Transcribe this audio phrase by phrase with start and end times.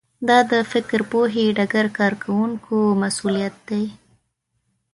[0.27, 3.85] دا د فکر پوهې ډګر کارکوونکو مسوولیت دی